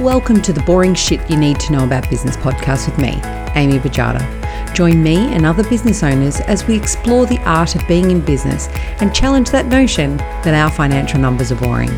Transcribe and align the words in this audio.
Welcome 0.00 0.42
to 0.42 0.52
the 0.52 0.60
Boring 0.62 0.92
Shit 0.92 1.30
You 1.30 1.36
Need 1.36 1.60
to 1.60 1.72
Know 1.72 1.84
About 1.84 2.10
Business 2.10 2.36
podcast 2.36 2.86
with 2.88 2.98
me, 2.98 3.20
Amy 3.54 3.78
Bajada. 3.78 4.74
Join 4.74 5.00
me 5.00 5.32
and 5.32 5.46
other 5.46 5.62
business 5.70 6.02
owners 6.02 6.40
as 6.40 6.66
we 6.66 6.76
explore 6.76 7.26
the 7.26 7.38
art 7.44 7.76
of 7.76 7.86
being 7.86 8.10
in 8.10 8.20
business 8.20 8.66
and 9.00 9.14
challenge 9.14 9.50
that 9.50 9.66
notion 9.66 10.16
that 10.16 10.52
our 10.52 10.68
financial 10.68 11.20
numbers 11.20 11.52
are 11.52 11.60
boring. 11.60 11.90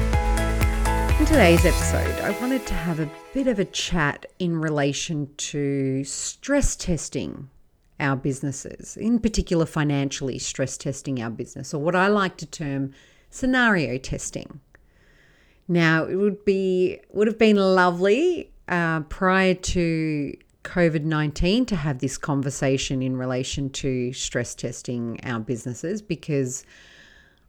In 1.19 1.24
today's 1.24 1.64
episode, 1.64 2.21
I 2.21 2.38
wanted 2.38 2.67
to 2.67 2.74
have 2.74 3.01
a 3.01 3.11
bit 3.32 3.48
of 3.48 3.59
a 3.59 3.64
chat 3.64 4.27
in 4.39 4.61
relation 4.61 5.31
to 5.39 6.05
stress 6.05 6.77
testing 6.77 7.49
our 7.99 8.15
businesses, 8.15 8.99
in 8.99 9.21
particular, 9.21 9.65
financially 9.65 10.39
stress 10.39 10.77
testing 10.77 11.23
our 11.23 11.31
business, 11.31 11.73
or 11.73 11.81
what 11.81 11.97
I 11.97 12.09
like 12.09 12.37
to 12.37 12.47
term 12.47 12.93
scenario 13.31 13.97
testing. 13.97 14.61
Now, 15.69 16.05
it 16.05 16.17
would 16.17 16.45
be 16.45 17.01
would 17.12 17.27
have 17.27 17.39
been 17.39 17.57
lovely 17.57 18.53
uh, 18.69 19.01
prior 19.01 19.55
to 19.55 20.36
COVID 20.63 21.04
19 21.04 21.67
to 21.67 21.77
have 21.77 22.00
this 22.00 22.18
conversation 22.18 23.03
in 23.03 23.17
relation 23.17 23.71
to 23.71 24.13
stress 24.13 24.54
testing 24.54 25.21
our 25.23 25.40
businesses 25.40 26.03
because 26.03 26.64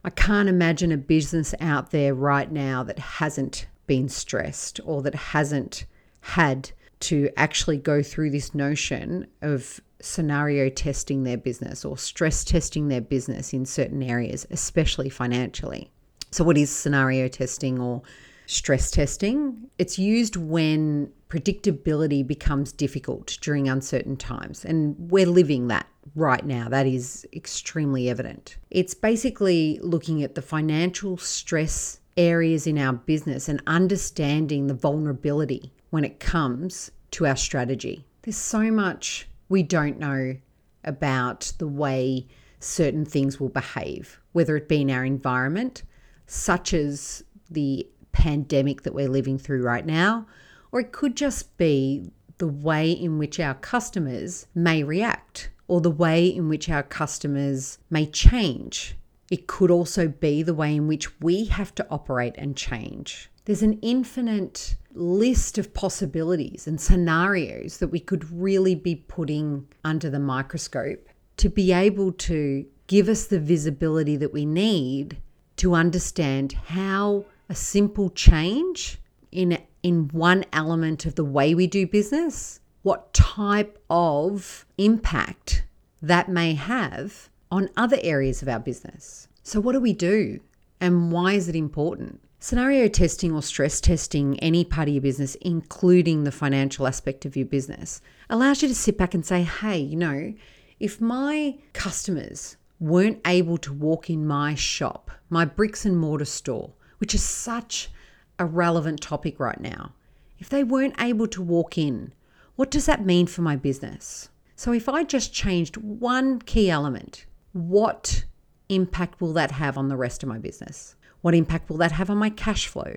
I 0.04 0.10
can't 0.10 0.48
imagine 0.48 0.92
a 0.92 0.96
business 0.96 1.54
out 1.60 1.90
there 1.90 2.14
right 2.14 2.50
now 2.50 2.82
that 2.84 2.98
hasn't 2.98 3.66
been 3.86 4.08
stressed 4.08 4.80
or 4.84 5.02
that 5.02 5.14
hasn't 5.14 5.86
had 6.20 6.70
to 7.00 7.30
actually 7.36 7.78
go 7.78 8.02
through 8.02 8.30
this 8.30 8.54
notion 8.54 9.26
of 9.42 9.80
scenario 10.00 10.68
testing 10.68 11.24
their 11.24 11.36
business 11.36 11.84
or 11.84 11.98
stress 11.98 12.44
testing 12.44 12.88
their 12.88 13.00
business 13.00 13.52
in 13.52 13.66
certain 13.66 14.02
areas, 14.02 14.46
especially 14.50 15.08
financially. 15.08 15.90
So, 16.30 16.44
what 16.44 16.58
is 16.58 16.70
scenario 16.70 17.28
testing 17.28 17.78
or 17.78 18.02
stress 18.46 18.90
testing? 18.90 19.70
It's 19.78 19.98
used 19.98 20.36
when 20.36 21.10
predictability 21.28 22.26
becomes 22.26 22.72
difficult 22.72 23.38
during 23.40 23.68
uncertain 23.68 24.16
times. 24.16 24.64
And 24.64 24.96
we're 25.10 25.26
living 25.26 25.68
that 25.68 25.86
right 26.14 26.44
now. 26.44 26.68
That 26.68 26.86
is 26.86 27.26
extremely 27.32 28.08
evident. 28.08 28.56
It's 28.70 28.94
basically 28.94 29.78
looking 29.82 30.22
at 30.22 30.34
the 30.34 30.42
financial 30.42 31.16
stress 31.18 32.00
areas 32.16 32.66
in 32.66 32.78
our 32.78 32.92
business 32.92 33.48
and 33.48 33.62
understanding 33.66 34.66
the 34.66 34.74
vulnerability 34.74 35.72
when 35.90 36.04
it 36.04 36.20
comes 36.20 36.90
to 37.12 37.26
our 37.26 37.36
strategy. 37.36 38.04
There's 38.22 38.36
so 38.36 38.70
much 38.70 39.28
we 39.48 39.62
don't 39.62 39.98
know 39.98 40.36
about 40.84 41.52
the 41.58 41.68
way 41.68 42.26
certain 42.60 43.04
things 43.04 43.38
will 43.38 43.48
behave, 43.48 44.20
whether 44.32 44.56
it 44.56 44.68
be 44.68 44.80
in 44.80 44.90
our 44.90 45.04
environment, 45.04 45.84
such 46.28 46.72
as 46.72 47.24
the 47.50 47.88
pandemic 48.12 48.82
that 48.82 48.94
we're 48.94 49.08
living 49.08 49.38
through 49.38 49.62
right 49.62 49.84
now, 49.84 50.26
or 50.70 50.80
it 50.80 50.92
could 50.92 51.16
just 51.16 51.56
be 51.56 52.12
the 52.36 52.46
way 52.46 52.90
in 52.90 53.18
which 53.18 53.40
our 53.40 53.54
customers 53.54 54.46
may 54.54 54.84
react 54.84 55.50
or 55.66 55.80
the 55.80 55.90
way 55.90 56.26
in 56.26 56.48
which 56.48 56.68
our 56.68 56.82
customers 56.82 57.78
may 57.90 58.06
change. 58.06 58.96
It 59.30 59.46
could 59.46 59.70
also 59.70 60.08
be 60.08 60.42
the 60.42 60.54
way 60.54 60.76
in 60.76 60.86
which 60.86 61.20
we 61.20 61.46
have 61.46 61.74
to 61.76 61.86
operate 61.90 62.34
and 62.38 62.56
change. 62.56 63.30
There's 63.44 63.62
an 63.62 63.78
infinite 63.80 64.76
list 64.94 65.58
of 65.58 65.74
possibilities 65.74 66.66
and 66.66 66.80
scenarios 66.80 67.78
that 67.78 67.88
we 67.88 68.00
could 68.00 68.30
really 68.30 68.74
be 68.74 68.94
putting 68.94 69.66
under 69.84 70.10
the 70.10 70.18
microscope 70.18 71.08
to 71.38 71.48
be 71.48 71.72
able 71.72 72.12
to 72.12 72.66
give 72.86 73.08
us 73.08 73.26
the 73.26 73.40
visibility 73.40 74.16
that 74.16 74.32
we 74.32 74.44
need 74.44 75.18
to 75.58 75.74
understand 75.74 76.52
how 76.52 77.24
a 77.48 77.54
simple 77.54 78.10
change 78.10 78.98
in 79.30 79.58
in 79.82 80.08
one 80.08 80.44
element 80.52 81.06
of 81.06 81.14
the 81.14 81.24
way 81.24 81.54
we 81.54 81.66
do 81.66 81.86
business, 81.86 82.60
what 82.82 83.12
type 83.14 83.78
of 83.88 84.66
impact 84.76 85.64
that 86.02 86.28
may 86.28 86.54
have 86.54 87.28
on 87.50 87.70
other 87.76 87.98
areas 88.02 88.42
of 88.42 88.48
our 88.48 88.58
business. 88.58 89.28
So 89.42 89.60
what 89.60 89.72
do 89.72 89.80
we 89.80 89.92
do 89.92 90.40
and 90.80 91.12
why 91.12 91.32
is 91.32 91.48
it 91.48 91.56
important? 91.56 92.20
Scenario 92.40 92.86
testing 92.88 93.32
or 93.32 93.42
stress 93.42 93.80
testing 93.80 94.38
any 94.40 94.64
part 94.64 94.88
of 94.88 94.94
your 94.94 95.02
business, 95.02 95.34
including 95.36 96.22
the 96.24 96.30
financial 96.30 96.86
aspect 96.86 97.24
of 97.24 97.36
your 97.36 97.46
business, 97.46 98.00
allows 98.30 98.62
you 98.62 98.68
to 98.68 98.74
sit 98.74 98.96
back 98.96 99.14
and 99.14 99.26
say, 99.26 99.42
hey, 99.42 99.78
you 99.78 99.96
know, 99.96 100.34
if 100.78 101.00
my 101.00 101.56
customers 101.72 102.56
weren't 102.80 103.20
able 103.26 103.58
to 103.58 103.72
walk 103.72 104.08
in 104.08 104.26
my 104.26 104.54
shop, 104.54 105.10
my 105.28 105.44
bricks 105.44 105.84
and 105.84 105.98
mortar 105.98 106.24
store, 106.24 106.72
which 106.98 107.14
is 107.14 107.22
such 107.22 107.90
a 108.38 108.44
relevant 108.44 109.00
topic 109.00 109.40
right 109.40 109.60
now. 109.60 109.92
If 110.38 110.48
they 110.48 110.62
weren't 110.62 111.00
able 111.00 111.26
to 111.28 111.42
walk 111.42 111.76
in, 111.76 112.12
what 112.56 112.70
does 112.70 112.86
that 112.86 113.04
mean 113.04 113.26
for 113.26 113.42
my 113.42 113.56
business? 113.56 114.28
So, 114.54 114.72
if 114.72 114.88
I 114.88 115.04
just 115.04 115.32
changed 115.32 115.76
one 115.76 116.40
key 116.40 116.70
element, 116.70 117.26
what 117.52 118.24
impact 118.68 119.20
will 119.20 119.32
that 119.34 119.52
have 119.52 119.78
on 119.78 119.88
the 119.88 119.96
rest 119.96 120.22
of 120.22 120.28
my 120.28 120.38
business? 120.38 120.96
What 121.20 121.34
impact 121.34 121.68
will 121.68 121.78
that 121.78 121.92
have 121.92 122.10
on 122.10 122.18
my 122.18 122.30
cash 122.30 122.66
flow? 122.66 122.96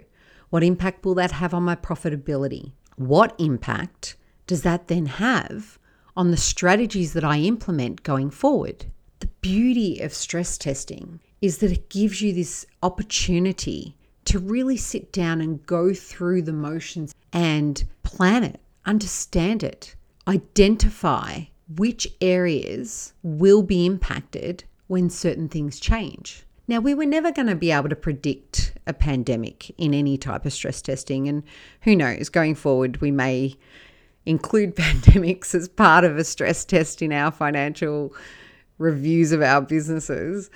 What 0.49 0.63
impact 0.63 1.05
will 1.05 1.15
that 1.15 1.31
have 1.31 1.53
on 1.53 1.63
my 1.63 1.75
profitability? 1.75 2.73
What 2.95 3.35
impact 3.39 4.15
does 4.47 4.63
that 4.63 4.87
then 4.87 5.05
have 5.05 5.79
on 6.15 6.29
the 6.29 6.37
strategies 6.37 7.13
that 7.13 7.23
I 7.23 7.39
implement 7.39 8.03
going 8.03 8.29
forward? 8.29 8.85
The 9.21 9.27
beauty 9.41 9.99
of 9.99 10.15
stress 10.15 10.57
testing 10.57 11.19
is 11.41 11.59
that 11.59 11.71
it 11.71 11.89
gives 11.89 12.23
you 12.23 12.33
this 12.33 12.65
opportunity 12.81 13.95
to 14.25 14.39
really 14.39 14.77
sit 14.77 15.13
down 15.13 15.41
and 15.41 15.63
go 15.67 15.93
through 15.93 16.41
the 16.41 16.53
motions 16.53 17.13
and 17.31 17.83
plan 18.01 18.43
it, 18.43 18.59
understand 18.83 19.61
it, 19.63 19.95
identify 20.27 21.43
which 21.77 22.07
areas 22.19 23.13
will 23.21 23.61
be 23.61 23.85
impacted 23.85 24.63
when 24.87 25.07
certain 25.07 25.47
things 25.47 25.79
change. 25.79 26.43
Now, 26.67 26.79
we 26.79 26.95
were 26.95 27.05
never 27.05 27.31
going 27.31 27.47
to 27.47 27.55
be 27.55 27.71
able 27.71 27.89
to 27.89 27.95
predict 27.95 28.73
a 28.87 28.93
pandemic 28.93 29.69
in 29.77 29.93
any 29.93 30.17
type 30.17 30.47
of 30.47 30.53
stress 30.53 30.81
testing, 30.81 31.27
and 31.27 31.43
who 31.81 31.95
knows, 31.95 32.29
going 32.29 32.55
forward, 32.55 33.01
we 33.01 33.11
may 33.11 33.55
include 34.25 34.75
pandemics 34.75 35.53
as 35.53 35.69
part 35.69 36.05
of 36.05 36.17
a 36.17 36.23
stress 36.23 36.65
test 36.65 37.03
in 37.03 37.13
our 37.13 37.31
financial 37.31 38.15
reviews 38.81 39.31
of 39.31 39.41
our 39.41 39.61
businesses. 39.61 40.49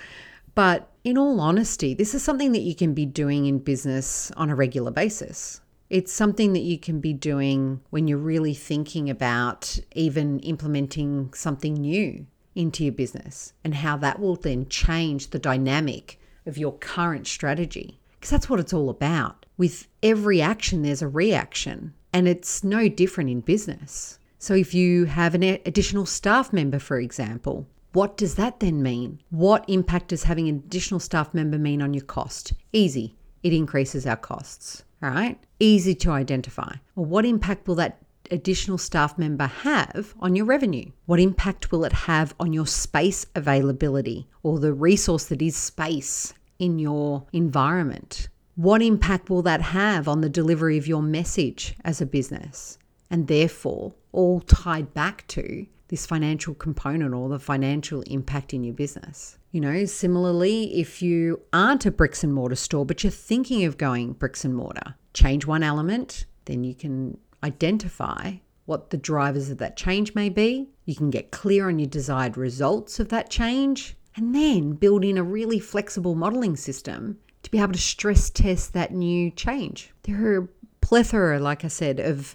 But 0.54 0.90
in 1.04 1.18
all 1.18 1.40
honesty, 1.40 1.94
this 1.94 2.14
is 2.14 2.22
something 2.22 2.52
that 2.52 2.62
you 2.62 2.74
can 2.74 2.94
be 2.94 3.06
doing 3.06 3.46
in 3.46 3.58
business 3.58 4.30
on 4.36 4.50
a 4.50 4.54
regular 4.54 4.90
basis. 4.90 5.60
It's 5.88 6.12
something 6.12 6.52
that 6.54 6.62
you 6.62 6.78
can 6.78 7.00
be 7.00 7.12
doing 7.12 7.80
when 7.90 8.08
you're 8.08 8.18
really 8.18 8.54
thinking 8.54 9.08
about 9.08 9.78
even 9.94 10.40
implementing 10.40 11.32
something 11.32 11.74
new 11.74 12.26
into 12.56 12.82
your 12.84 12.92
business 12.92 13.52
and 13.62 13.74
how 13.74 13.96
that 13.98 14.18
will 14.18 14.34
then 14.34 14.68
change 14.68 15.30
the 15.30 15.38
dynamic 15.38 16.18
of 16.46 16.58
your 16.58 16.72
current 16.78 17.26
strategy. 17.26 18.00
Because 18.14 18.30
that's 18.30 18.48
what 18.48 18.58
it's 18.58 18.72
all 18.72 18.88
about. 18.88 19.46
With 19.56 19.86
every 20.02 20.40
action, 20.40 20.82
there's 20.82 21.02
a 21.02 21.08
reaction, 21.08 21.94
and 22.12 22.26
it's 22.26 22.64
no 22.64 22.88
different 22.88 23.30
in 23.30 23.40
business. 23.40 24.18
So, 24.38 24.54
if 24.54 24.74
you 24.74 25.04
have 25.04 25.34
an 25.34 25.42
additional 25.42 26.06
staff 26.06 26.52
member, 26.52 26.78
for 26.78 26.98
example, 26.98 27.66
what 27.96 28.18
does 28.18 28.34
that 28.34 28.60
then 28.60 28.82
mean? 28.82 29.22
What 29.30 29.64
impact 29.68 30.08
does 30.08 30.24
having 30.24 30.50
an 30.50 30.56
additional 30.56 31.00
staff 31.00 31.32
member 31.32 31.56
mean 31.56 31.80
on 31.80 31.94
your 31.94 32.04
cost? 32.04 32.52
Easy, 32.74 33.16
it 33.42 33.54
increases 33.54 34.06
our 34.06 34.18
costs. 34.18 34.84
All 35.02 35.08
right, 35.08 35.38
easy 35.60 35.94
to 35.94 36.10
identify. 36.10 36.74
Well, 36.94 37.06
what 37.06 37.24
impact 37.24 37.66
will 37.66 37.74
that 37.76 37.96
additional 38.30 38.76
staff 38.76 39.16
member 39.16 39.46
have 39.46 40.14
on 40.20 40.36
your 40.36 40.44
revenue? 40.44 40.90
What 41.06 41.20
impact 41.20 41.72
will 41.72 41.86
it 41.86 41.92
have 41.94 42.34
on 42.38 42.52
your 42.52 42.66
space 42.66 43.24
availability 43.34 44.28
or 44.42 44.58
the 44.58 44.74
resource 44.74 45.24
that 45.28 45.40
is 45.40 45.56
space 45.56 46.34
in 46.58 46.78
your 46.78 47.24
environment? 47.32 48.28
What 48.56 48.82
impact 48.82 49.30
will 49.30 49.42
that 49.42 49.62
have 49.62 50.06
on 50.06 50.20
the 50.20 50.28
delivery 50.28 50.76
of 50.76 50.86
your 50.86 51.02
message 51.02 51.74
as 51.82 52.02
a 52.02 52.06
business? 52.06 52.76
And 53.10 53.28
therefore, 53.28 53.94
all 54.12 54.40
tied 54.40 54.92
back 54.94 55.26
to 55.28 55.66
this 55.88 56.06
financial 56.06 56.54
component 56.54 57.14
or 57.14 57.28
the 57.28 57.38
financial 57.38 58.02
impact 58.02 58.52
in 58.52 58.64
your 58.64 58.74
business. 58.74 59.38
You 59.52 59.60
know, 59.60 59.84
similarly, 59.84 60.80
if 60.80 61.00
you 61.00 61.40
aren't 61.52 61.86
a 61.86 61.90
bricks 61.90 62.24
and 62.24 62.34
mortar 62.34 62.56
store, 62.56 62.84
but 62.84 63.04
you're 63.04 63.10
thinking 63.10 63.64
of 63.64 63.78
going 63.78 64.14
bricks 64.14 64.44
and 64.44 64.54
mortar, 64.54 64.96
change 65.14 65.46
one 65.46 65.62
element, 65.62 66.26
then 66.46 66.64
you 66.64 66.74
can 66.74 67.18
identify 67.44 68.34
what 68.64 68.90
the 68.90 68.96
drivers 68.96 69.48
of 69.48 69.58
that 69.58 69.76
change 69.76 70.14
may 70.14 70.28
be. 70.28 70.68
You 70.84 70.96
can 70.96 71.10
get 71.10 71.30
clear 71.30 71.68
on 71.68 71.78
your 71.78 71.88
desired 71.88 72.36
results 72.36 72.98
of 72.98 73.08
that 73.10 73.30
change, 73.30 73.96
and 74.16 74.34
then 74.34 74.72
build 74.72 75.04
in 75.04 75.18
a 75.18 75.22
really 75.22 75.60
flexible 75.60 76.16
modeling 76.16 76.56
system 76.56 77.18
to 77.42 77.50
be 77.50 77.58
able 77.58 77.74
to 77.74 77.78
stress 77.78 78.28
test 78.28 78.72
that 78.72 78.92
new 78.92 79.30
change. 79.30 79.92
There 80.02 80.26
are 80.26 80.38
a 80.38 80.48
plethora, 80.80 81.38
like 81.38 81.64
I 81.64 81.68
said, 81.68 82.00
of 82.00 82.34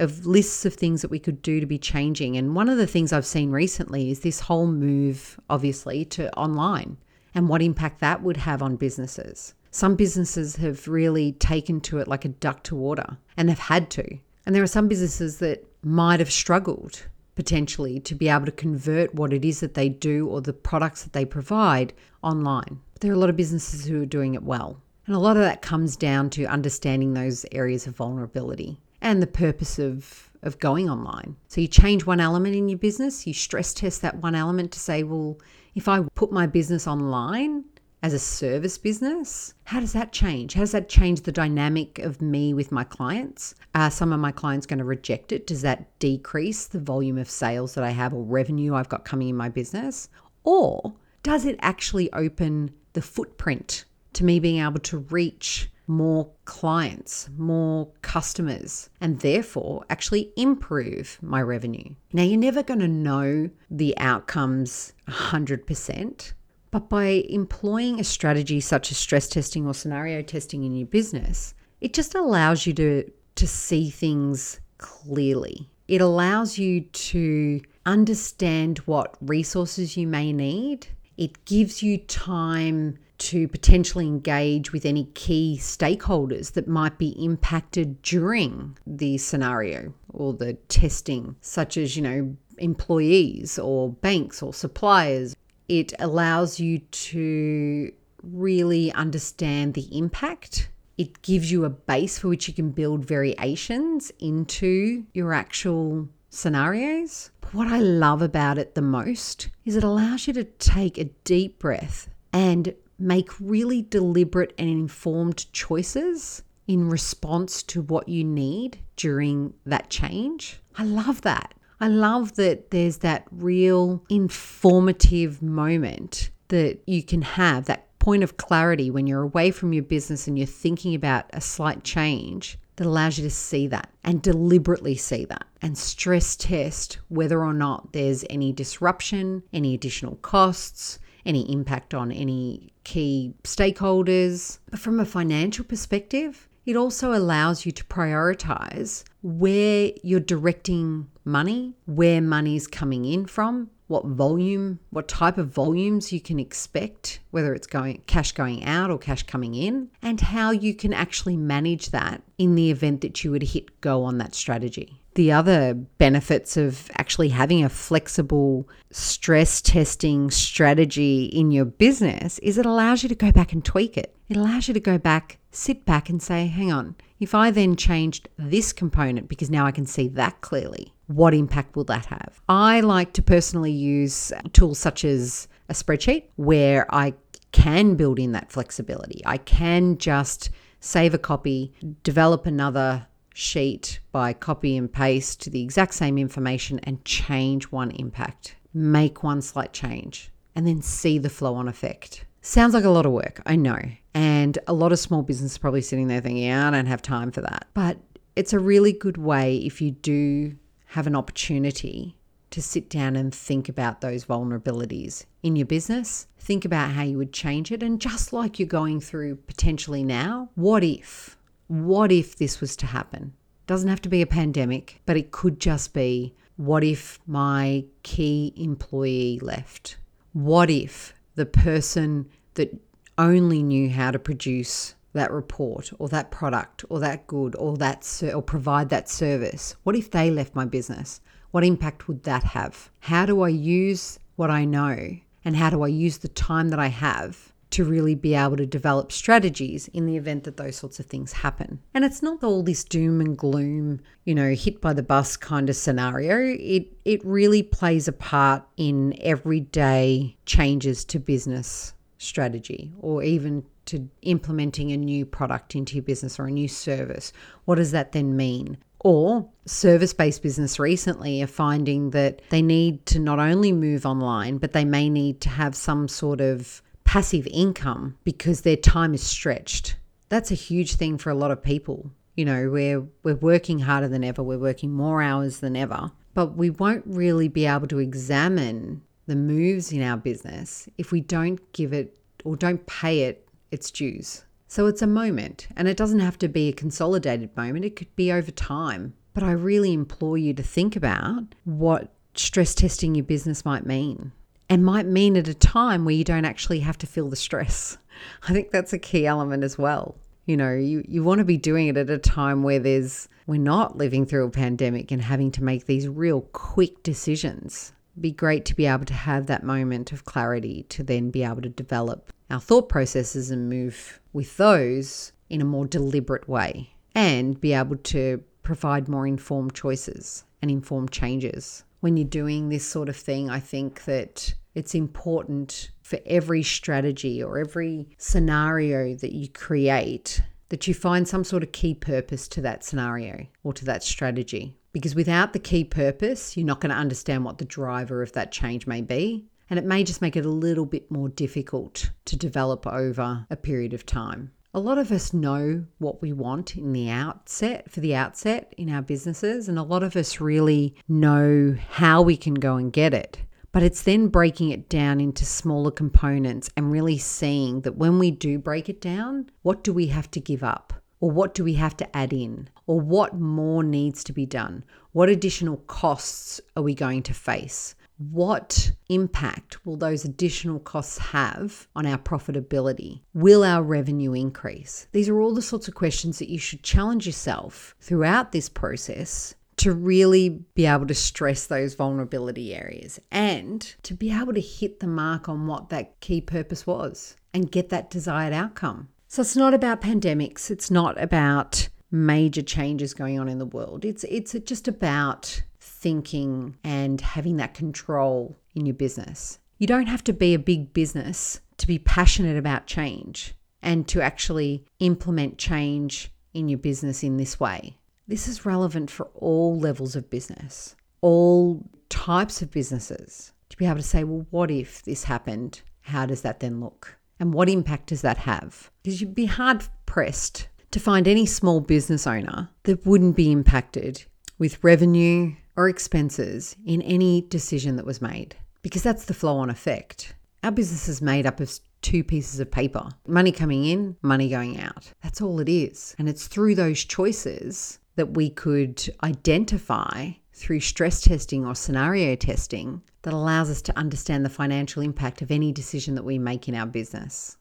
of 0.00 0.26
lists 0.26 0.64
of 0.64 0.74
things 0.74 1.02
that 1.02 1.10
we 1.10 1.18
could 1.18 1.42
do 1.42 1.60
to 1.60 1.66
be 1.66 1.78
changing. 1.78 2.36
And 2.36 2.54
one 2.54 2.68
of 2.68 2.78
the 2.78 2.86
things 2.86 3.12
I've 3.12 3.26
seen 3.26 3.50
recently 3.50 4.10
is 4.10 4.20
this 4.20 4.40
whole 4.40 4.66
move, 4.66 5.38
obviously, 5.48 6.04
to 6.06 6.34
online 6.36 6.96
and 7.34 7.48
what 7.48 7.62
impact 7.62 8.00
that 8.00 8.22
would 8.22 8.38
have 8.38 8.62
on 8.62 8.76
businesses. 8.76 9.54
Some 9.70 9.94
businesses 9.94 10.56
have 10.56 10.88
really 10.88 11.32
taken 11.32 11.80
to 11.82 11.98
it 11.98 12.08
like 12.08 12.24
a 12.24 12.28
duck 12.28 12.64
to 12.64 12.74
water 12.74 13.18
and 13.36 13.48
they've 13.48 13.58
had 13.58 13.90
to. 13.90 14.18
And 14.44 14.54
there 14.54 14.62
are 14.62 14.66
some 14.66 14.88
businesses 14.88 15.38
that 15.38 15.64
might 15.84 16.18
have 16.18 16.32
struggled 16.32 17.06
potentially 17.36 18.00
to 18.00 18.14
be 18.14 18.28
able 18.28 18.46
to 18.46 18.52
convert 18.52 19.14
what 19.14 19.32
it 19.32 19.44
is 19.44 19.60
that 19.60 19.74
they 19.74 19.88
do 19.88 20.26
or 20.26 20.40
the 20.40 20.52
products 20.52 21.04
that 21.04 21.12
they 21.12 21.24
provide 21.24 21.92
online. 22.22 22.80
But 22.92 23.02
there 23.02 23.12
are 23.12 23.14
a 23.14 23.18
lot 23.18 23.30
of 23.30 23.36
businesses 23.36 23.84
who 23.84 24.02
are 24.02 24.06
doing 24.06 24.34
it 24.34 24.42
well. 24.42 24.80
And 25.06 25.14
a 25.14 25.20
lot 25.20 25.36
of 25.36 25.42
that 25.42 25.62
comes 25.62 25.96
down 25.96 26.30
to 26.30 26.44
understanding 26.46 27.14
those 27.14 27.46
areas 27.52 27.86
of 27.86 27.96
vulnerability 27.96 28.78
and 29.00 29.22
the 29.22 29.26
purpose 29.26 29.78
of 29.78 30.30
of 30.42 30.58
going 30.58 30.88
online. 30.88 31.36
So 31.48 31.60
you 31.60 31.68
change 31.68 32.06
one 32.06 32.20
element 32.20 32.56
in 32.56 32.68
your 32.68 32.78
business, 32.78 33.26
you 33.26 33.34
stress 33.34 33.74
test 33.74 34.02
that 34.02 34.16
one 34.16 34.34
element 34.34 34.72
to 34.72 34.78
say, 34.78 35.02
well, 35.02 35.38
if 35.74 35.86
I 35.88 36.00
put 36.14 36.32
my 36.32 36.46
business 36.46 36.86
online 36.86 37.64
as 38.02 38.14
a 38.14 38.18
service 38.18 38.78
business, 38.78 39.52
how 39.64 39.80
does 39.80 39.92
that 39.92 40.12
change? 40.12 40.54
How 40.54 40.60
does 40.60 40.72
that 40.72 40.88
change 40.88 41.20
the 41.20 41.32
dynamic 41.32 41.98
of 41.98 42.22
me 42.22 42.54
with 42.54 42.72
my 42.72 42.84
clients? 42.84 43.54
Are 43.74 43.90
some 43.90 44.12
of 44.12 44.20
my 44.20 44.32
clients 44.32 44.66
going 44.66 44.78
to 44.78 44.84
reject 44.84 45.32
it? 45.32 45.46
Does 45.46 45.60
that 45.62 45.98
decrease 45.98 46.66
the 46.66 46.80
volume 46.80 47.18
of 47.18 47.28
sales 47.28 47.74
that 47.74 47.84
I 47.84 47.90
have 47.90 48.14
or 48.14 48.22
revenue 48.22 48.74
I've 48.74 48.88
got 48.88 49.04
coming 49.04 49.28
in 49.28 49.36
my 49.36 49.50
business? 49.50 50.08
Or 50.44 50.94
does 51.22 51.44
it 51.44 51.58
actually 51.60 52.10
open 52.14 52.72
the 52.94 53.02
footprint 53.02 53.84
to 54.14 54.24
me 54.24 54.40
being 54.40 54.62
able 54.62 54.80
to 54.80 54.98
reach 54.98 55.70
more 55.90 56.30
clients, 56.44 57.28
more 57.36 57.88
customers, 58.02 58.88
and 59.00 59.20
therefore 59.20 59.84
actually 59.90 60.32
improve 60.36 61.18
my 61.20 61.42
revenue. 61.42 61.94
Now, 62.12 62.22
you're 62.22 62.38
never 62.38 62.62
going 62.62 62.80
to 62.80 62.88
know 62.88 63.50
the 63.70 63.98
outcomes 63.98 64.92
100%, 65.08 66.32
but 66.70 66.88
by 66.88 67.24
employing 67.28 67.98
a 67.98 68.04
strategy 68.04 68.60
such 68.60 68.90
as 68.90 68.98
stress 68.98 69.28
testing 69.28 69.66
or 69.66 69.74
scenario 69.74 70.22
testing 70.22 70.64
in 70.64 70.76
your 70.76 70.86
business, 70.86 71.54
it 71.80 71.92
just 71.92 72.14
allows 72.14 72.66
you 72.66 72.72
to, 72.74 73.10
to 73.34 73.46
see 73.46 73.90
things 73.90 74.60
clearly. 74.78 75.68
It 75.88 76.00
allows 76.00 76.56
you 76.56 76.82
to 76.82 77.60
understand 77.84 78.78
what 78.78 79.16
resources 79.20 79.96
you 79.96 80.06
may 80.06 80.32
need. 80.32 80.86
It 81.16 81.44
gives 81.44 81.82
you 81.82 81.98
time 81.98 82.96
to 83.20 83.46
potentially 83.48 84.06
engage 84.06 84.72
with 84.72 84.86
any 84.86 85.04
key 85.14 85.58
stakeholders 85.60 86.52
that 86.52 86.66
might 86.66 86.98
be 86.98 87.10
impacted 87.22 88.00
during 88.02 88.76
the 88.86 89.18
scenario 89.18 89.92
or 90.08 90.32
the 90.32 90.54
testing, 90.68 91.36
such 91.40 91.76
as, 91.76 91.96
you 91.96 92.02
know, 92.02 92.36
employees 92.58 93.58
or 93.58 93.90
banks 93.90 94.42
or 94.42 94.54
suppliers. 94.54 95.36
It 95.68 95.92
allows 95.98 96.58
you 96.58 96.78
to 96.78 97.92
really 98.22 98.92
understand 98.92 99.74
the 99.74 99.86
impact. 99.96 100.70
It 100.96 101.22
gives 101.22 101.52
you 101.52 101.64
a 101.64 101.70
base 101.70 102.18
for 102.18 102.28
which 102.28 102.48
you 102.48 102.54
can 102.54 102.70
build 102.70 103.04
variations 103.04 104.10
into 104.18 105.04
your 105.12 105.32
actual 105.32 106.08
scenarios. 106.30 107.30
What 107.52 107.68
I 107.68 107.80
love 107.80 108.22
about 108.22 108.58
it 108.58 108.74
the 108.74 108.82
most 108.82 109.48
is 109.64 109.76
it 109.76 109.84
allows 109.84 110.26
you 110.26 110.32
to 110.34 110.44
take 110.44 110.96
a 110.98 111.04
deep 111.24 111.58
breath 111.58 112.08
and 112.32 112.74
make 113.00 113.28
really 113.40 113.82
deliberate 113.82 114.54
and 114.58 114.68
informed 114.68 115.52
choices 115.52 116.42
in 116.66 116.88
response 116.88 117.62
to 117.64 117.82
what 117.82 118.08
you 118.08 118.22
need 118.22 118.78
during 118.96 119.54
that 119.66 119.90
change. 119.90 120.60
I 120.76 120.84
love 120.84 121.22
that. 121.22 121.54
I 121.80 121.88
love 121.88 122.36
that 122.36 122.70
there's 122.70 122.98
that 122.98 123.26
real 123.30 124.04
informative 124.08 125.40
moment 125.40 126.30
that 126.48 126.80
you 126.86 127.02
can 127.02 127.22
have, 127.22 127.64
that 127.64 127.98
point 127.98 128.22
of 128.22 128.36
clarity 128.36 128.90
when 128.90 129.06
you're 129.06 129.22
away 129.22 129.50
from 129.50 129.72
your 129.72 129.82
business 129.82 130.26
and 130.26 130.36
you're 130.38 130.46
thinking 130.46 130.94
about 130.94 131.26
a 131.32 131.40
slight 131.40 131.84
change 131.84 132.58
that 132.76 132.86
allows 132.86 133.18
you 133.18 133.24
to 133.24 133.30
see 133.30 133.66
that 133.66 133.90
and 134.04 134.22
deliberately 134.22 134.94
see 134.96 135.24
that 135.26 135.46
and 135.60 135.76
stress 135.76 136.34
test 136.36 136.98
whether 137.08 137.44
or 137.44 137.52
not 137.52 137.92
there's 137.92 138.24
any 138.30 138.52
disruption, 138.52 139.42
any 139.52 139.74
additional 139.74 140.16
costs, 140.16 140.98
any 141.24 141.50
impact 141.52 141.94
on 141.94 142.12
any 142.12 142.72
key 142.84 143.34
stakeholders. 143.44 144.58
But 144.70 144.80
from 144.80 145.00
a 145.00 145.04
financial 145.04 145.64
perspective, 145.64 146.48
it 146.66 146.76
also 146.76 147.12
allows 147.12 147.64
you 147.66 147.72
to 147.72 147.84
prioritize 147.84 149.04
where 149.22 149.92
you're 150.02 150.20
directing 150.20 151.08
money, 151.24 151.74
where 151.86 152.20
money's 152.20 152.66
coming 152.66 153.04
in 153.04 153.26
from, 153.26 153.70
what 153.90 154.06
volume, 154.06 154.78
what 154.90 155.08
type 155.08 155.36
of 155.36 155.48
volumes 155.48 156.12
you 156.12 156.20
can 156.20 156.38
expect, 156.38 157.18
whether 157.32 157.52
it's 157.54 157.66
going 157.66 158.00
cash 158.06 158.32
going 158.32 158.64
out 158.64 158.90
or 158.90 158.98
cash 158.98 159.24
coming 159.24 159.54
in, 159.54 159.88
and 160.00 160.20
how 160.20 160.52
you 160.52 160.74
can 160.74 160.92
actually 160.92 161.36
manage 161.36 161.90
that 161.90 162.22
in 162.38 162.54
the 162.54 162.70
event 162.70 163.00
that 163.00 163.24
you 163.24 163.32
would 163.32 163.42
hit 163.42 163.80
go 163.80 164.04
on 164.04 164.18
that 164.18 164.34
strategy 164.34 165.00
the 165.14 165.32
other 165.32 165.74
benefits 165.74 166.56
of 166.56 166.90
actually 166.96 167.30
having 167.30 167.64
a 167.64 167.68
flexible 167.68 168.68
stress 168.90 169.60
testing 169.60 170.30
strategy 170.30 171.24
in 171.24 171.50
your 171.50 171.64
business 171.64 172.38
is 172.38 172.58
it 172.58 172.66
allows 172.66 173.02
you 173.02 173.08
to 173.08 173.14
go 173.14 173.32
back 173.32 173.52
and 173.52 173.64
tweak 173.64 173.96
it. 173.96 174.14
It 174.28 174.36
allows 174.36 174.68
you 174.68 174.74
to 174.74 174.80
go 174.80 174.98
back, 174.98 175.38
sit 175.50 175.84
back 175.84 176.08
and 176.08 176.22
say, 176.22 176.46
hang 176.46 176.70
on, 176.70 176.94
if 177.18 177.34
I 177.34 177.50
then 177.50 177.74
changed 177.76 178.28
this 178.38 178.72
component 178.72 179.28
because 179.28 179.50
now 179.50 179.66
I 179.66 179.72
can 179.72 179.84
see 179.84 180.08
that 180.08 180.40
clearly, 180.40 180.94
what 181.10 181.34
impact 181.34 181.74
will 181.74 181.84
that 181.84 182.06
have? 182.06 182.40
I 182.48 182.80
like 182.80 183.12
to 183.14 183.22
personally 183.22 183.72
use 183.72 184.32
tools 184.52 184.78
such 184.78 185.04
as 185.04 185.48
a 185.68 185.72
spreadsheet 185.72 186.24
where 186.36 186.86
I 186.94 187.14
can 187.50 187.96
build 187.96 188.20
in 188.20 188.30
that 188.32 188.52
flexibility. 188.52 189.20
I 189.26 189.38
can 189.38 189.98
just 189.98 190.50
save 190.78 191.12
a 191.12 191.18
copy, 191.18 191.72
develop 192.04 192.46
another 192.46 193.06
sheet 193.34 193.98
by 194.12 194.32
copy 194.32 194.76
and 194.76 194.92
paste 194.92 195.40
to 195.42 195.50
the 195.50 195.62
exact 195.62 195.94
same 195.94 196.16
information 196.16 196.78
and 196.84 197.04
change 197.04 197.64
one 197.64 197.90
impact, 197.90 198.54
make 198.72 199.24
one 199.24 199.42
slight 199.42 199.72
change, 199.72 200.30
and 200.54 200.64
then 200.64 200.80
see 200.80 201.18
the 201.18 201.28
flow 201.28 201.56
on 201.56 201.66
effect. 201.66 202.24
Sounds 202.40 202.72
like 202.72 202.84
a 202.84 202.90
lot 202.90 203.04
of 203.04 203.12
work, 203.12 203.42
I 203.46 203.56
know. 203.56 203.80
And 204.14 204.58
a 204.68 204.72
lot 204.72 204.92
of 204.92 204.98
small 205.00 205.22
businesses 205.22 205.58
probably 205.58 205.82
sitting 205.82 206.06
there 206.06 206.20
thinking, 206.20 206.44
yeah, 206.44 206.68
I 206.68 206.70
don't 206.70 206.86
have 206.86 207.02
time 207.02 207.32
for 207.32 207.40
that. 207.40 207.66
But 207.74 207.98
it's 208.36 208.52
a 208.52 208.58
really 208.60 208.92
good 208.92 209.18
way 209.18 209.56
if 209.56 209.82
you 209.82 209.90
do 209.90 210.56
have 210.90 211.06
an 211.06 211.16
opportunity 211.16 212.16
to 212.50 212.62
sit 212.62 212.88
down 212.88 213.16
and 213.16 213.34
think 213.34 213.68
about 213.68 214.00
those 214.00 214.24
vulnerabilities 214.24 215.24
in 215.42 215.56
your 215.56 215.66
business. 215.66 216.26
Think 216.38 216.64
about 216.64 216.90
how 216.90 217.02
you 217.02 217.16
would 217.18 217.32
change 217.32 217.70
it. 217.70 217.82
And 217.82 218.00
just 218.00 218.32
like 218.32 218.58
you're 218.58 218.66
going 218.66 219.00
through 219.00 219.36
potentially 219.36 220.02
now, 220.02 220.50
what 220.54 220.82
if? 220.82 221.36
what 221.70 222.10
if 222.10 222.36
this 222.36 222.60
was 222.60 222.74
to 222.74 222.86
happen? 222.86 223.32
Doesn't 223.68 223.88
have 223.88 224.02
to 224.02 224.08
be 224.08 224.22
a 224.22 224.26
pandemic, 224.26 225.00
but 225.06 225.16
it 225.16 225.30
could 225.30 225.60
just 225.60 225.94
be 225.94 226.34
what 226.56 226.82
if 226.82 227.20
my 227.28 227.84
key 228.02 228.52
employee 228.56 229.38
left? 229.40 229.96
What 230.32 230.68
if 230.68 231.14
the 231.36 231.46
person 231.46 232.28
that 232.54 232.76
only 233.16 233.62
knew 233.62 233.88
how 233.88 234.10
to 234.10 234.18
produce 234.18 234.96
that 235.12 235.30
report 235.30 235.90
or 235.98 236.08
that 236.08 236.30
product 236.30 236.84
or 236.88 237.00
that 237.00 237.26
good 237.26 237.54
or 237.56 237.76
that 237.76 238.04
ser- 238.04 238.32
or 238.32 238.42
provide 238.42 238.88
that 238.88 239.08
service 239.08 239.74
what 239.82 239.96
if 239.96 240.10
they 240.10 240.30
left 240.30 240.54
my 240.54 240.64
business 240.64 241.20
what 241.50 241.64
impact 241.64 242.06
would 242.08 242.22
that 242.24 242.44
have 242.44 242.90
how 243.00 243.26
do 243.26 243.42
i 243.42 243.48
use 243.48 244.18
what 244.36 244.50
i 244.50 244.64
know 244.64 245.16
and 245.44 245.56
how 245.56 245.70
do 245.70 245.82
i 245.82 245.88
use 245.88 246.18
the 246.18 246.28
time 246.28 246.68
that 246.68 246.78
i 246.78 246.88
have 246.88 247.52
to 247.70 247.84
really 247.84 248.14
be 248.14 248.34
able 248.34 248.56
to 248.56 248.66
develop 248.66 249.12
strategies 249.12 249.88
in 249.88 250.06
the 250.06 250.16
event 250.16 250.44
that 250.44 250.56
those 250.56 250.76
sorts 250.76 250.98
of 250.98 251.06
things 251.06 251.32
happen. 251.32 251.80
And 251.94 252.04
it's 252.04 252.22
not 252.22 252.42
all 252.42 252.62
this 252.62 252.84
doom 252.84 253.20
and 253.20 253.36
gloom, 253.38 254.00
you 254.24 254.34
know, 254.34 254.54
hit 254.54 254.80
by 254.80 254.92
the 254.92 255.02
bus 255.02 255.36
kind 255.36 255.70
of 255.70 255.76
scenario. 255.76 256.56
It 256.58 256.88
it 257.04 257.24
really 257.24 257.62
plays 257.62 258.08
a 258.08 258.12
part 258.12 258.64
in 258.76 259.14
everyday 259.20 260.36
changes 260.46 261.04
to 261.06 261.18
business 261.18 261.94
strategy 262.18 262.92
or 263.00 263.22
even 263.22 263.64
to 263.90 264.08
implementing 264.22 264.92
a 264.92 264.96
new 264.96 265.26
product 265.26 265.74
into 265.74 265.94
your 265.96 266.02
business 266.02 266.38
or 266.38 266.46
a 266.46 266.50
new 266.50 266.68
service. 266.68 267.32
What 267.64 267.76
does 267.76 267.90
that 267.90 268.12
then 268.12 268.36
mean? 268.36 268.78
Or 269.00 269.48
service 269.66 270.12
based 270.12 270.42
business 270.42 270.78
recently 270.78 271.42
are 271.42 271.48
finding 271.48 272.10
that 272.10 272.42
they 272.50 272.62
need 272.62 273.04
to 273.06 273.18
not 273.18 273.38
only 273.38 273.72
move 273.72 274.06
online, 274.06 274.58
but 274.58 274.72
they 274.72 274.84
may 274.84 275.08
need 275.08 275.40
to 275.42 275.48
have 275.48 275.74
some 275.74 276.06
sort 276.06 276.40
of 276.40 276.82
passive 277.04 277.46
income 277.48 278.16
because 278.24 278.60
their 278.60 278.76
time 278.76 279.14
is 279.14 279.22
stretched. 279.22 279.96
That's 280.28 280.52
a 280.52 280.54
huge 280.54 280.94
thing 280.94 281.18
for 281.18 281.30
a 281.30 281.34
lot 281.34 281.50
of 281.50 281.62
people. 281.62 282.10
You 282.36 282.44
know, 282.44 282.70
we're 282.70 283.04
we're 283.24 283.34
working 283.34 283.80
harder 283.80 284.06
than 284.06 284.22
ever, 284.22 284.42
we're 284.42 284.58
working 284.58 284.92
more 284.92 285.20
hours 285.20 285.58
than 285.58 285.76
ever, 285.76 286.12
but 286.34 286.56
we 286.56 286.70
won't 286.70 287.04
really 287.06 287.48
be 287.48 287.66
able 287.66 287.88
to 287.88 287.98
examine 287.98 289.02
the 289.26 289.36
moves 289.36 289.92
in 289.92 290.02
our 290.02 290.16
business 290.16 290.88
if 290.98 291.10
we 291.10 291.20
don't 291.20 291.72
give 291.72 291.92
it 291.92 292.16
or 292.44 292.56
don't 292.56 292.86
pay 292.86 293.22
it 293.22 293.46
its 293.70 293.90
dues. 293.90 294.44
So 294.68 294.86
it's 294.86 295.02
a 295.02 295.06
moment, 295.06 295.68
and 295.76 295.88
it 295.88 295.96
doesn't 295.96 296.20
have 296.20 296.38
to 296.38 296.48
be 296.48 296.68
a 296.68 296.72
consolidated 296.72 297.56
moment, 297.56 297.84
it 297.84 297.96
could 297.96 298.14
be 298.14 298.32
over 298.32 298.50
time. 298.50 299.14
But 299.34 299.42
I 299.42 299.52
really 299.52 299.92
implore 299.92 300.38
you 300.38 300.54
to 300.54 300.62
think 300.62 300.96
about 300.96 301.54
what 301.64 302.12
stress 302.34 302.74
testing 302.74 303.14
your 303.14 303.24
business 303.24 303.64
might 303.64 303.84
mean 303.84 304.32
and 304.70 304.84
might 304.84 305.06
mean 305.06 305.36
at 305.36 305.48
a 305.48 305.54
time 305.54 306.04
where 306.04 306.14
you 306.14 306.22
don't 306.22 306.44
actually 306.44 306.78
have 306.80 306.96
to 306.98 307.06
feel 307.06 307.28
the 307.28 307.36
stress. 307.36 307.98
I 308.48 308.52
think 308.52 308.70
that's 308.70 308.92
a 308.92 308.98
key 308.98 309.26
element 309.26 309.64
as 309.64 309.76
well. 309.76 310.16
You 310.46 310.56
know, 310.56 310.72
you, 310.72 311.04
you 311.06 311.22
want 311.22 311.40
to 311.40 311.44
be 311.44 311.56
doing 311.56 311.88
it 311.88 311.96
at 311.96 312.08
a 312.08 312.18
time 312.18 312.62
where 312.62 312.78
there's 312.78 313.28
we're 313.46 313.60
not 313.60 313.98
living 313.98 314.26
through 314.26 314.46
a 314.46 314.50
pandemic 314.50 315.10
and 315.10 315.20
having 315.20 315.50
to 315.52 315.64
make 315.64 315.86
these 315.86 316.06
real 316.06 316.42
quick 316.52 317.02
decisions. 317.02 317.92
It'd 318.14 318.22
be 318.22 318.30
great 318.30 318.64
to 318.66 318.76
be 318.76 318.86
able 318.86 319.06
to 319.06 319.14
have 319.14 319.46
that 319.46 319.64
moment 319.64 320.12
of 320.12 320.24
clarity 320.24 320.84
to 320.90 321.02
then 321.02 321.30
be 321.30 321.42
able 321.42 321.62
to 321.62 321.68
develop 321.68 322.32
our 322.50 322.60
thought 322.60 322.88
processes 322.88 323.50
and 323.50 323.68
move 323.68 324.20
with 324.32 324.56
those 324.56 325.32
in 325.48 325.60
a 325.60 325.64
more 325.64 325.86
deliberate 325.86 326.48
way 326.48 326.90
and 327.14 327.60
be 327.60 327.72
able 327.72 327.96
to 327.96 328.42
provide 328.62 329.08
more 329.08 329.26
informed 329.26 329.74
choices 329.74 330.44
and 330.62 330.70
informed 330.70 331.10
changes. 331.10 331.84
When 332.00 332.16
you're 332.16 332.28
doing 332.28 332.68
this 332.68 332.86
sort 332.86 333.08
of 333.08 333.16
thing, 333.16 333.50
I 333.50 333.60
think 333.60 334.04
that 334.04 334.54
it's 334.74 334.94
important 334.94 335.90
for 336.02 336.18
every 336.26 336.62
strategy 336.62 337.42
or 337.42 337.58
every 337.58 338.08
scenario 338.18 339.14
that 339.16 339.32
you 339.32 339.48
create 339.48 340.42
that 340.70 340.86
you 340.86 340.94
find 340.94 341.26
some 341.28 341.44
sort 341.44 341.62
of 341.62 341.72
key 341.72 341.94
purpose 341.94 342.48
to 342.48 342.60
that 342.62 342.84
scenario 342.84 343.46
or 343.64 343.72
to 343.72 343.84
that 343.84 344.02
strategy. 344.02 344.76
Because 344.92 345.14
without 345.14 345.52
the 345.52 345.58
key 345.58 345.84
purpose, 345.84 346.56
you're 346.56 346.66
not 346.66 346.80
going 346.80 346.90
to 346.90 346.96
understand 346.96 347.44
what 347.44 347.58
the 347.58 347.64
driver 347.64 348.22
of 348.22 348.32
that 348.32 348.50
change 348.50 348.86
may 348.86 349.02
be. 349.02 349.46
And 349.70 349.78
it 349.78 349.84
may 349.84 350.04
just 350.04 350.20
make 350.20 350.36
it 350.36 350.44
a 350.44 350.50
little 350.50 350.84
bit 350.84 351.10
more 351.10 351.28
difficult 351.28 352.10
to 352.24 352.36
develop 352.36 352.86
over 352.86 353.46
a 353.48 353.56
period 353.56 353.94
of 353.94 354.04
time. 354.04 354.50
A 354.74 354.80
lot 354.80 354.98
of 354.98 355.10
us 355.10 355.32
know 355.32 355.84
what 355.98 356.20
we 356.20 356.32
want 356.32 356.76
in 356.76 356.92
the 356.92 357.08
outset, 357.08 357.90
for 357.90 358.00
the 358.00 358.14
outset 358.14 358.74
in 358.76 358.90
our 358.90 359.02
businesses, 359.02 359.68
and 359.68 359.78
a 359.78 359.82
lot 359.82 360.02
of 360.02 360.14
us 360.16 360.40
really 360.40 360.94
know 361.08 361.76
how 361.88 362.20
we 362.22 362.36
can 362.36 362.54
go 362.54 362.76
and 362.76 362.92
get 362.92 363.14
it. 363.14 363.38
But 363.72 363.84
it's 363.84 364.02
then 364.02 364.28
breaking 364.28 364.70
it 364.70 364.88
down 364.88 365.20
into 365.20 365.44
smaller 365.44 365.92
components 365.92 366.70
and 366.76 366.90
really 366.90 367.18
seeing 367.18 367.82
that 367.82 367.96
when 367.96 368.18
we 368.18 368.32
do 368.32 368.58
break 368.58 368.88
it 368.88 369.00
down, 369.00 369.50
what 369.62 369.84
do 369.84 369.92
we 369.92 370.08
have 370.08 370.30
to 370.32 370.40
give 370.40 370.64
up? 370.64 370.92
Or 371.20 371.30
what 371.30 371.54
do 371.54 371.62
we 371.62 371.74
have 371.74 371.96
to 371.98 372.16
add 372.16 372.32
in? 372.32 372.68
Or 372.86 372.98
what 372.98 373.38
more 373.38 373.84
needs 373.84 374.24
to 374.24 374.32
be 374.32 374.46
done? 374.46 374.84
What 375.12 375.28
additional 375.28 375.76
costs 375.86 376.60
are 376.76 376.82
we 376.82 376.94
going 376.94 377.22
to 377.24 377.34
face? 377.34 377.94
What 378.20 378.92
impact 379.08 379.86
will 379.86 379.96
those 379.96 380.26
additional 380.26 380.78
costs 380.78 381.16
have 381.16 381.88
on 381.96 382.04
our 382.04 382.18
profitability? 382.18 383.22
Will 383.32 383.64
our 383.64 383.82
revenue 383.82 384.34
increase? 384.34 385.08
These 385.12 385.30
are 385.30 385.40
all 385.40 385.54
the 385.54 385.62
sorts 385.62 385.88
of 385.88 385.94
questions 385.94 386.38
that 386.38 386.50
you 386.50 386.58
should 386.58 386.82
challenge 386.82 387.24
yourself 387.24 387.96
throughout 387.98 388.52
this 388.52 388.68
process 388.68 389.54
to 389.78 389.94
really 389.94 390.50
be 390.74 390.84
able 390.84 391.06
to 391.06 391.14
stress 391.14 391.66
those 391.66 391.94
vulnerability 391.94 392.74
areas 392.74 393.18
and 393.30 393.94
to 394.02 394.12
be 394.12 394.30
able 394.30 394.52
to 394.52 394.60
hit 394.60 395.00
the 395.00 395.06
mark 395.06 395.48
on 395.48 395.66
what 395.66 395.88
that 395.88 396.20
key 396.20 396.42
purpose 396.42 396.86
was 396.86 397.36
and 397.54 397.72
get 397.72 397.88
that 397.88 398.10
desired 398.10 398.52
outcome. 398.52 399.08
So 399.28 399.40
it's 399.40 399.56
not 399.56 399.72
about 399.72 400.02
pandemics, 400.02 400.70
it's 400.70 400.90
not 400.90 401.18
about 401.18 401.88
major 402.10 402.60
changes 402.60 403.14
going 403.14 403.40
on 403.40 403.48
in 403.48 403.58
the 403.58 403.64
world. 403.64 404.04
It's 404.04 404.24
it's 404.24 404.52
just 404.64 404.88
about 404.88 405.62
thinking 406.00 406.76
and 406.82 407.20
having 407.20 407.58
that 407.58 407.74
control 407.74 408.56
in 408.74 408.86
your 408.86 408.94
business. 408.94 409.58
You 409.78 409.86
don't 409.86 410.06
have 410.06 410.24
to 410.24 410.32
be 410.32 410.54
a 410.54 410.58
big 410.58 410.92
business 410.92 411.60
to 411.76 411.86
be 411.86 411.98
passionate 411.98 412.56
about 412.56 412.86
change 412.86 413.54
and 413.82 414.06
to 414.08 414.20
actually 414.20 414.84
implement 414.98 415.58
change 415.58 416.32
in 416.52 416.68
your 416.68 416.78
business 416.78 417.22
in 417.22 417.36
this 417.36 417.60
way. 417.60 417.96
This 418.28 418.48
is 418.48 418.66
relevant 418.66 419.10
for 419.10 419.28
all 419.34 419.78
levels 419.78 420.16
of 420.16 420.30
business, 420.30 420.94
all 421.20 421.88
types 422.08 422.62
of 422.62 422.70
businesses. 422.70 423.52
To 423.70 423.76
be 423.76 423.86
able 423.86 423.96
to 423.96 424.02
say, 424.02 424.24
well, 424.24 424.46
what 424.50 424.70
if 424.70 425.02
this 425.02 425.24
happened? 425.24 425.80
How 426.00 426.26
does 426.26 426.42
that 426.42 426.60
then 426.60 426.80
look? 426.80 427.16
And 427.38 427.54
what 427.54 427.68
impact 427.68 428.08
does 428.08 428.22
that 428.22 428.38
have? 428.38 428.90
Because 429.02 429.20
you'd 429.20 429.34
be 429.34 429.46
hard 429.46 429.84
pressed 430.06 430.68
to 430.90 431.00
find 431.00 431.28
any 431.28 431.46
small 431.46 431.80
business 431.80 432.26
owner 432.26 432.68
that 432.82 433.06
wouldn't 433.06 433.36
be 433.36 433.52
impacted 433.52 434.24
with 434.58 434.82
revenue 434.82 435.54
or 435.80 435.88
expenses 435.88 436.76
in 436.84 437.00
any 437.00 437.40
decision 437.40 437.96
that 437.96 438.04
was 438.04 438.20
made, 438.20 438.54
because 438.82 439.02
that's 439.02 439.24
the 439.24 439.32
flow 439.32 439.56
on 439.56 439.70
effect. 439.70 440.34
Our 440.62 440.70
business 440.70 441.08
is 441.08 441.22
made 441.22 441.46
up 441.46 441.58
of 441.58 441.72
two 442.02 442.22
pieces 442.22 442.60
of 442.60 442.70
paper 442.70 443.08
money 443.26 443.50
coming 443.50 443.86
in, 443.86 444.14
money 444.20 444.50
going 444.50 444.78
out. 444.78 445.10
That's 445.22 445.40
all 445.40 445.58
it 445.58 445.70
is. 445.70 446.14
And 446.18 446.28
it's 446.28 446.48
through 446.48 446.74
those 446.74 447.02
choices 447.02 447.98
that 448.16 448.34
we 448.34 448.50
could 448.50 449.02
identify 449.24 450.32
through 450.52 450.80
stress 450.80 451.22
testing 451.22 451.64
or 451.64 451.74
scenario 451.74 452.36
testing 452.36 453.00
that 453.22 453.32
allows 453.32 453.70
us 453.70 453.80
to 453.80 453.98
understand 453.98 454.44
the 454.44 454.50
financial 454.50 455.02
impact 455.02 455.40
of 455.40 455.50
any 455.50 455.72
decision 455.72 456.14
that 456.14 456.24
we 456.24 456.38
make 456.38 456.68
in 456.68 456.74
our 456.74 456.86
business. 456.86 457.56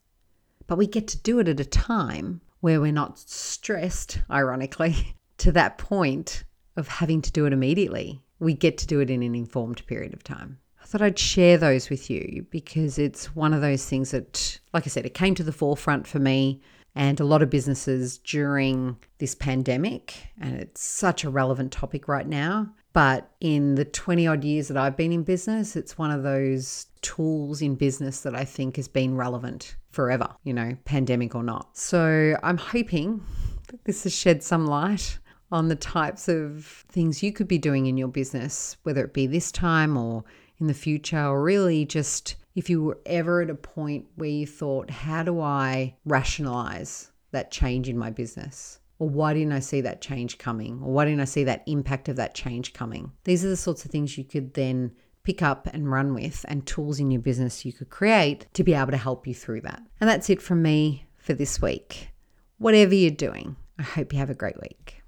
But 0.67 0.77
we 0.77 0.87
get 0.87 1.07
to 1.07 1.17
do 1.17 1.39
it 1.39 1.47
at 1.47 1.61
a 1.61 1.65
time 1.65 2.41
where 2.59 2.81
we're 2.81 2.91
not 2.91 3.17
stressed, 3.17 4.19
ironically, 4.29 5.15
to 5.37 5.53
that 5.53 5.77
point 5.77 6.43
of 6.79 6.87
having 6.87 7.21
to 7.21 7.31
do 7.31 7.45
it 7.45 7.53
immediately. 7.53 8.21
We 8.39 8.53
get 8.53 8.77
to 8.79 8.87
do 8.87 8.99
it 9.01 9.09
in 9.09 9.21
an 9.21 9.35
informed 9.35 9.85
period 9.85 10.13
of 10.13 10.23
time. 10.23 10.59
I 10.81 10.85
thought 10.85 11.01
I'd 11.01 11.19
share 11.19 11.57
those 11.57 11.89
with 11.89 12.09
you 12.09 12.47
because 12.49 12.97
it's 12.97 13.35
one 13.35 13.53
of 13.53 13.61
those 13.61 13.85
things 13.85 14.11
that, 14.11 14.59
like 14.73 14.87
I 14.87 14.89
said, 14.89 15.05
it 15.05 15.13
came 15.13 15.35
to 15.35 15.43
the 15.43 15.51
forefront 15.51 16.07
for 16.07 16.19
me 16.19 16.61
and 16.95 17.19
a 17.19 17.25
lot 17.25 17.43
of 17.43 17.49
businesses 17.49 18.17
during 18.17 18.97
this 19.19 19.35
pandemic. 19.35 20.15
And 20.39 20.55
it's 20.55 20.81
such 20.81 21.23
a 21.23 21.29
relevant 21.29 21.71
topic 21.71 22.07
right 22.07 22.27
now. 22.27 22.69
But 22.91 23.29
in 23.39 23.75
the 23.75 23.85
20 23.85 24.25
odd 24.25 24.43
years 24.43 24.67
that 24.69 24.77
I've 24.77 24.97
been 24.97 25.11
in 25.11 25.23
business, 25.23 25.75
it's 25.75 25.97
one 25.97 26.09
of 26.09 26.23
those 26.23 26.87
tools 27.01 27.61
in 27.61 27.75
business 27.75 28.21
that 28.21 28.35
I 28.35 28.43
think 28.45 28.77
has 28.77 28.87
been 28.87 29.15
relevant 29.15 29.75
forever, 29.91 30.29
you 30.43 30.53
know, 30.53 30.75
pandemic 30.85 31.35
or 31.35 31.43
not. 31.43 31.77
So 31.77 32.35
I'm 32.41 32.57
hoping 32.57 33.23
that 33.67 33.85
this 33.85 34.03
has 34.03 34.13
shed 34.13 34.41
some 34.43 34.65
light 34.65 35.19
on 35.51 35.67
the 35.67 35.75
types 35.75 36.27
of 36.27 36.85
things 36.89 37.23
you 37.23 37.31
could 37.31 37.47
be 37.47 37.57
doing 37.57 37.87
in 37.87 37.97
your 37.97 38.07
business, 38.07 38.77
whether 38.83 39.05
it 39.05 39.13
be 39.13 39.27
this 39.27 39.51
time 39.51 39.97
or 39.97 40.23
in 40.59 40.67
the 40.67 40.73
future, 40.73 41.25
or 41.25 41.41
really 41.41 41.85
just 41.85 42.35
if 42.55 42.69
you 42.69 42.83
were 42.83 42.99
ever 43.05 43.41
at 43.41 43.49
a 43.49 43.55
point 43.55 44.05
where 44.15 44.29
you 44.29 44.45
thought, 44.45 44.89
how 44.89 45.23
do 45.23 45.39
I 45.39 45.95
rationalize 46.05 47.11
that 47.31 47.51
change 47.51 47.87
in 47.87 47.97
my 47.97 48.09
business? 48.09 48.79
Or 48.97 49.07
why 49.07 49.33
didn't 49.33 49.53
I 49.53 49.59
see 49.59 49.79
that 49.81 50.01
change 50.01 50.37
coming? 50.37 50.81
Or 50.83 50.91
why 50.91 51.05
didn't 51.05 51.21
I 51.21 51.25
see 51.25 51.45
that 51.45 51.63
impact 51.67 52.09
of 52.09 52.17
that 52.17 52.35
change 52.35 52.73
coming? 52.73 53.13
These 53.23 53.45
are 53.45 53.49
the 53.49 53.55
sorts 53.55 53.85
of 53.85 53.91
things 53.91 54.17
you 54.17 54.25
could 54.25 54.55
then 54.55 54.91
pick 55.23 55.41
up 55.41 55.67
and 55.67 55.89
run 55.89 56.13
with, 56.13 56.45
and 56.49 56.65
tools 56.65 56.99
in 56.99 57.11
your 57.11 57.21
business 57.21 57.63
you 57.63 57.71
could 57.71 57.89
create 57.89 58.47
to 58.53 58.63
be 58.63 58.73
able 58.73 58.91
to 58.91 58.97
help 58.97 59.25
you 59.25 59.33
through 59.33 59.61
that. 59.61 59.81
And 60.01 60.09
that's 60.09 60.29
it 60.29 60.41
from 60.41 60.61
me 60.61 61.05
for 61.17 61.33
this 61.33 61.61
week. 61.61 62.09
Whatever 62.57 62.95
you're 62.95 63.11
doing, 63.11 63.55
I 63.77 63.83
hope 63.83 64.11
you 64.11 64.19
have 64.19 64.29
a 64.29 64.35
great 64.35 64.59
week. 64.59 64.98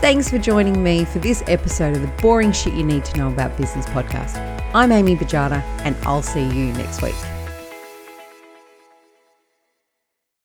Thanks 0.00 0.30
for 0.30 0.38
joining 0.38 0.82
me 0.82 1.04
for 1.04 1.18
this 1.18 1.42
episode 1.46 1.94
of 1.94 2.00
the 2.00 2.08
Boring 2.22 2.52
Shit 2.52 2.72
You 2.72 2.82
Need 2.82 3.04
to 3.04 3.18
Know 3.18 3.28
About 3.28 3.54
Business 3.58 3.84
podcast. 3.84 4.38
I'm 4.72 4.92
Amy 4.92 5.14
Bajada, 5.14 5.62
and 5.84 5.94
I'll 6.04 6.22
see 6.22 6.40
you 6.42 6.72
next 6.72 7.02
week. 7.02 7.14